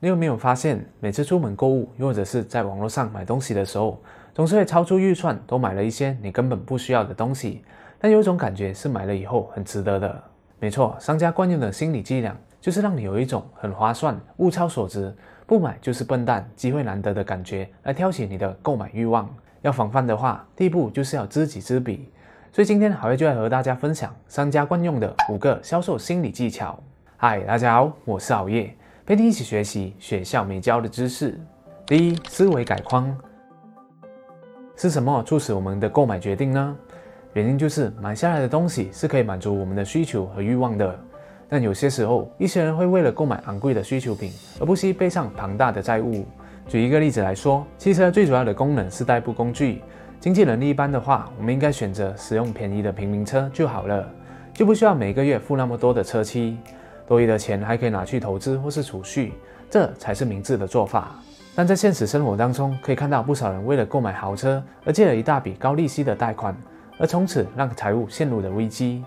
[0.00, 4.00] 你有没有发现，每次出门购物，又或者是在网络上买东西的时候，
[4.32, 7.64] 总是会超出预算，都买了一些你根本不需要的东西，
[7.98, 10.22] 但有一种感觉是买了以后很值得的。
[10.60, 15.12] 没错，商家惯用的心理伎俩，就是让你有一种很划算、物超所值、
[15.46, 19.28] 不买就是笨蛋、机会难得的感觉，来挑起你的购买欲望。
[19.62, 22.08] 要防范的话，第一步就是要知己知彼。
[22.52, 26.78] 所以今天好业就来和大家分享商家惯用的五个销售心理技巧。
[27.16, 28.72] 嗨，大家好，我是熬夜。
[29.08, 31.40] 陪你一起学习学校没教的知识。
[31.86, 33.16] 第一，思维改框
[34.76, 36.76] 是什么促使我们的购买决定呢？
[37.32, 40.94] 原因就是买下来的东西是可以满足我们的需求和欲望的。
[41.48, 46.26] 但有些时候，一些人会为了购买昂贵的需求品，而不惜背上庞大的债务。
[46.66, 49.80] 举一个例子来说，汽车最主要的功能是代步工具，
[50.20, 54.06] 经济能力一般的话，我们应该选择使用便宜的平民车就好了，
[54.52, 56.58] 就不需要每个月付那么多的车期。
[57.08, 59.32] 多余的钱还可以拿去投资或是储蓄，
[59.70, 61.18] 这才是明智的做法。
[61.54, 66.54] 但在现实生活当中，可以看到不少人为了购买豪车而借了一大笔高利息的贷款，
[66.98, 69.02] 而从此让财务陷入了危机。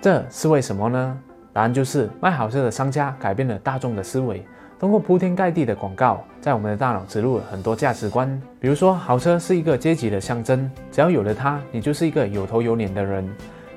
[0.00, 1.18] 这是为什么呢？
[1.52, 4.46] 答案就是卖豪车的商家改变了大众的思维，
[4.78, 8.40] 通过铺天盖地的广告，在我们的大脑植入了很多价值观。
[8.60, 13.28] 比如说，豪车是一个阶级的象征，只要有了它，你就是一个有头有脸的人。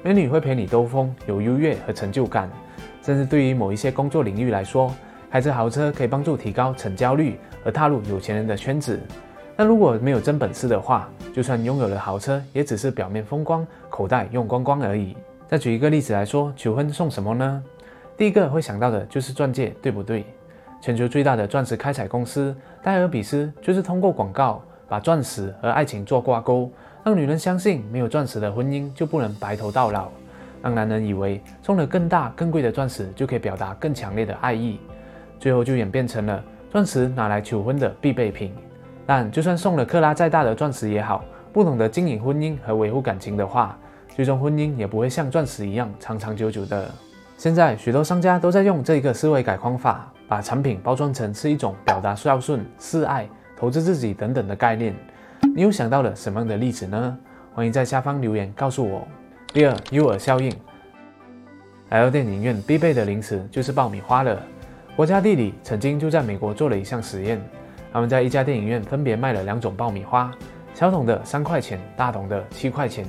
[0.04, 2.50] 美女会陪你兜风，有优越和成就感。
[3.04, 4.92] 甚至对于某一些工作领域来说，
[5.30, 9.00] 开着豪车可以帮助提高成交率，而踏入有钱人的圈子。
[9.56, 15.18] 但如果没有真本事的话，就算拥有了豪车，也只是表面风光，口袋用光光而已。
[15.48, 17.64] 再举一个例子来说，求婚送什么呢？
[18.16, 20.26] 第一个会想到的就是钻戒，对不对？
[20.82, 26.72] 全球最大的钻石开采公司戴尔比斯就是通过广告把钻石和爱情做挂钩，
[27.04, 30.10] 让女人相信没有钻石的婚姻就不能白头到老。
[30.64, 34.80] 让男人以为送了更大、更贵的钻石就可以表达更强烈的爱意，
[35.38, 38.54] 最后就演变成了钻石拿来求婚的必备品。
[39.06, 43.78] 但就算送了克拉再大的钻石也好，不懂得经营婚姻和维护感情的话，
[44.16, 46.90] 最终婚姻也不会像钻石一样长长久久的。
[47.36, 53.28] 现在许多商家都在用这个思维改框法，把产品包装成是一种表达孝顺、示爱、
[53.58, 54.96] 投资自己等等的概念。
[55.54, 57.18] 你有想到了什么样的例子呢？
[57.54, 59.06] 欢迎在下方留言告诉我。
[59.54, 60.52] 第二，诱饵效应。
[61.90, 64.42] 来到电影院必备的零食就是爆米花了。
[64.96, 67.40] 国家地理曾经就在美国做了一项实验，
[67.92, 70.32] 他们在一家电影院分别卖了两种爆米花，
[70.74, 73.06] 小桶的三块钱，大桶的七块钱。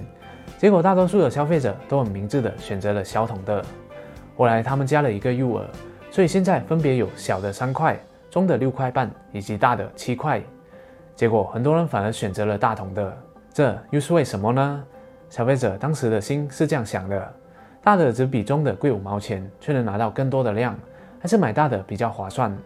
[0.58, 3.64] 结果大多数的消费者都很明智的选择了小桶的。
[4.36, 5.62] 后来他们加了一个诱饵，
[6.10, 7.98] 所以现在分别有小的三块、
[8.30, 10.42] 中的六块半以及大的七块。
[11.16, 13.18] 结果很多人反而选择了大桶的，
[13.50, 14.84] 这又是为什么呢？
[15.34, 17.34] 消费者当时的心是这样想的：
[17.82, 20.78] 大的只比中的贵五毛钱，却能拿到更多的量，
[21.18, 22.56] 还是买大的比较划算。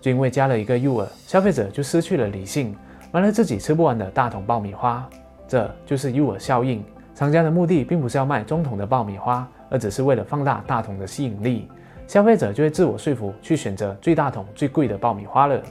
[0.00, 2.76] 就因为加了一个诱饵，消费者就失去了理性，
[3.12, 5.08] 买了自己吃不完的大桶爆米花。
[5.46, 6.84] 这就是诱饵效应。
[7.14, 11.68] 商家的目的并不是要卖中桶的爆米花，而只是为了放大大桶的吸引力，
[12.08, 15.62] 消费者就会自我说服去选择最大桶、最贵的爆米花了。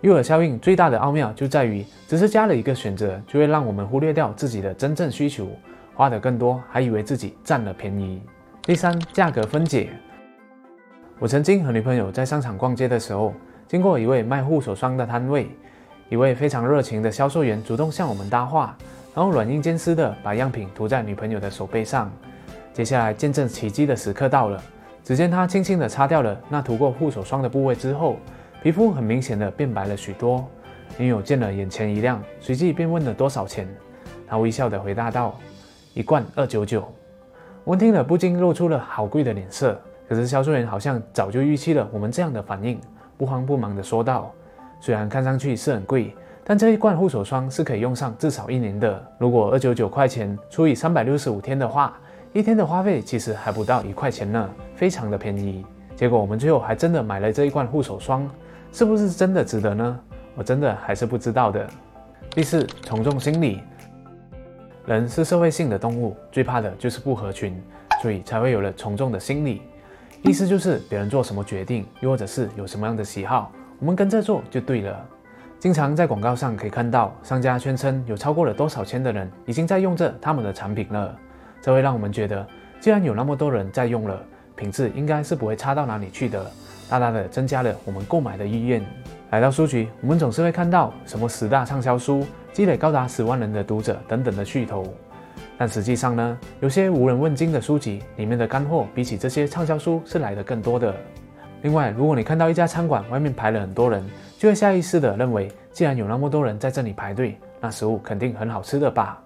[0.00, 5.48] 诱饵效应最大的奥妙就在于，只是加了一个选择，就会让我们忽略掉自己的真正需求，
[5.92, 8.22] 花的更多，还以为自己占了便宜。
[8.62, 9.90] 第三，价格分解。
[11.18, 13.34] 我曾经和女朋友在商场逛街的时候，
[13.66, 15.50] 经过一位卖护手霜的摊位，
[16.08, 18.76] 一位非常热情的销售员主动向我们搭话，
[19.16, 22.08] 然后软硬兼施的把样品涂在女朋友的手背上。
[22.72, 24.62] 接下来，见证奇迹的时刻到了，
[25.02, 28.16] 只见他轻轻的擦掉了那涂过护手霜的部位之后。
[28.60, 30.44] 皮肤很明显的变白了许多，
[30.96, 33.68] 女友见了眼前一亮，随即便问了多少钱。
[34.26, 35.38] 他微笑的回答道
[35.94, 36.92] ：“一罐二九九。”
[37.62, 39.80] 我听了不禁露出了好贵的脸色。
[40.08, 42.80] 可是销售员好像早就预期了我们这样的反应，
[43.16, 44.32] 不慌不忙的说道
[44.80, 49.06] ：“虽然看上去是很贵，但这一罐护手霜是可以用上至少一年的。
[49.18, 51.96] 如果二九九块钱除以三百六十五天的话，
[52.32, 55.64] 一天的花费其实还不到一块钱呢，非常的便宜。
[55.94, 58.28] 结果我们最后还真的买了这一罐护手霜。”
[58.72, 60.00] 是不是真的值得呢？
[60.34, 61.68] 我真的还是不知道的。
[62.30, 63.60] 第四，从众心理。
[64.86, 67.60] 人是社会性的动物，最怕的就是不合群，
[68.00, 69.62] 所以才会有了从众的心理。
[70.22, 75.06] 意思就是别人做什么决定，又或者是有什么样的喜好，我们跟着做就对了。
[75.58, 81.14] 经常在广告上可以看到，商家宣称有超过了多少千的人已经在用着他们的产品了，
[81.60, 82.46] 这会让我们觉得，
[82.80, 84.22] 既然有那么多人在用了，
[84.56, 86.50] 品质应该是不会差到哪里去的。
[86.88, 88.84] 大大的增加了我们购买的意愿。
[89.30, 94.86] 来到书局，我们总是会看到什么十大畅销书，积累高达十万人的读者等等的噱头。
[95.58, 100.94] 但实际上呢，有些无人问津的书籍里面的干货，比起这些畅销书是来的更多的。
[101.62, 104.02] 另外，如果你看到一家餐馆外面排了很多人，
[104.38, 109.20] 就会下意识的认为，既然有那么多人在这里排队，那食物肯定很好吃的吧？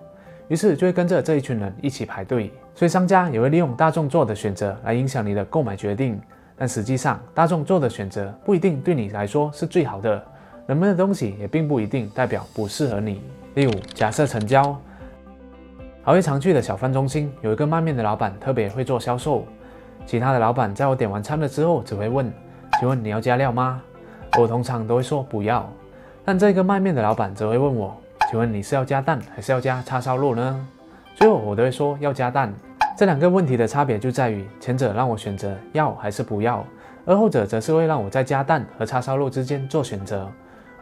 [0.49, 2.51] 于是就会跟着这一群人一起排队。
[2.75, 6.19] 所以商家也会利用大众做的选择来影响你的购买决定。
[6.63, 10.25] 但实际上，大众做的选择不一定对你来说是最好的。
[10.69, 13.21] 人们的东西也并不一定代表不适合你。
[13.53, 14.79] 第五，假设成交。
[16.05, 19.45] 好业常去的小贩中心有一个卖面的老板特别会做销售。
[20.07, 22.33] 其他的老板在我点完餐了之后，只会问
[22.79, 23.83] ：“请问你要加料吗？”
[24.39, 25.69] 我通常都会说不要。
[26.25, 27.93] 但这个卖面的老板则会问我
[28.31, 30.69] ：“请问你是要加蛋还是要加叉烧肉呢？”
[31.17, 32.55] 最后我都会说要加蛋。
[32.97, 36.65] 这两个问题的差别就在于，前者让我选择要还是不要，
[37.07, 40.31] 而后者则是会让我在加蛋和叉烧肉之间做选择。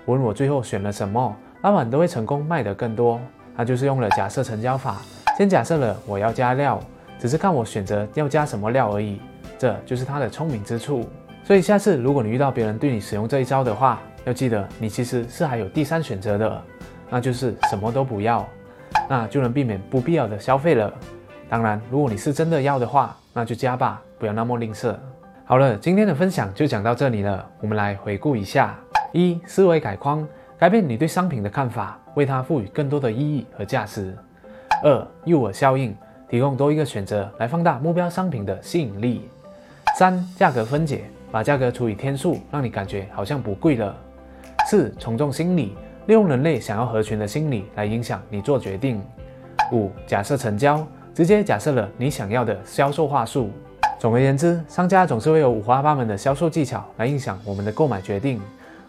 [0.07, 3.21] 无论我最后选了什么，老板都会成功卖得更多。
[3.57, 5.03] 他就是用了假设成交法，
[5.37, 6.81] 先假设了我要加料。
[7.19, 9.21] 只是看我选择要加什么料而已，
[9.59, 11.07] 这就是他的聪明之处。
[11.45, 16.63] 所以下次如果你遇到别人对你使用这一招的话，要记得你其实是还有第三选择的，
[17.11, 18.49] 那就是什么都不要，
[19.07, 20.91] 那就能避免不必要的消费了。
[21.51, 24.95] 当然，如果你是真的要的话，那就加吧，不要那么吝啬。
[25.45, 27.45] 好了，今天的分享就讲到这里了。
[27.61, 28.79] 我们来回顾一下：
[29.13, 30.25] 一、思维改框，
[30.57, 34.13] 改变你对商品的看法，为它赋予更多的意义和价值；
[34.85, 35.93] 二、诱饵效应。
[36.29, 39.29] 提供多一个选择来放大目标商品的吸引力。
[39.99, 43.93] 三、价格分解，把价格除以天数，让你感觉好像不贵了。
[44.69, 45.77] 四、从众心理，
[46.07, 49.03] 利用人类想要合群的心理来影响你做决定。
[49.73, 53.51] 五、假设成交，直接假设了你想要的销售话术。
[53.99, 58.41] 总而言之，商家总是会有五花八门的销售技巧来影响我们的购买决定。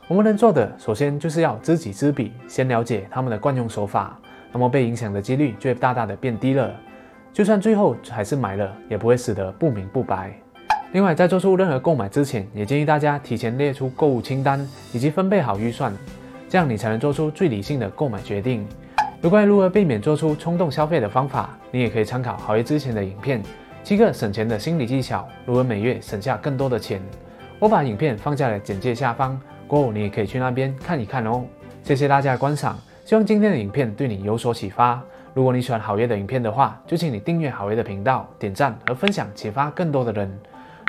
[0.08, 4.18] 我们能做的，首先就是要知己知彼，先了解他们的惯用手法，
[4.52, 6.72] 那么被影响的几率就会大大的变低了。
[7.34, 10.34] 就算最后还是买了，也不会死得不明不白。
[10.92, 15.94] 另外，在做出任何购买之前，也建议大家提前列出购物清单以及分配好预算，
[16.50, 18.68] 这样你才能做出最理性的购买决定。
[19.22, 23.40] 有关如何避免做出冲动消费的方法，你也可以参考好业之前的影片
[23.84, 27.00] 《七个省钱的心理技巧》，如何每月省下更多的钱。
[27.60, 31.46] 我把影片放在了简介下方，过后你也可以去那边看一看哦。
[31.84, 32.76] 谢谢大家的观赏，
[33.06, 35.00] 希望今天的影片对你有所启发。
[35.36, 40.36] 如果你喜欢好业的影片的话，就请你订阅好业的频道，点赞和分享，启发更多的人。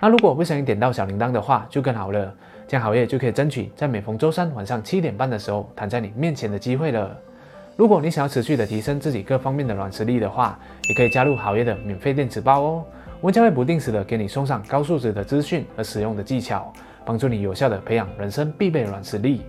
[0.01, 2.35] 那如果不小心点到小铃铛的话，就更好了，
[2.67, 7.15] 这样好业就可以争取在每逢周三晚上七点半的时候躺在你面前的机会了。
[7.77, 10.59] 如果你想要持续的提升自己各方面的软实力的话，
[10.89, 12.85] 也可以加入好业的免费电子报哦。
[13.21, 16.73] 我们将会不定时的给你送上高素质的资讯和使用的技巧，
[17.05, 19.43] 帮助你有效的培养人生必备软实力。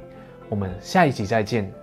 [0.47, 1.82] 我们下一集再见。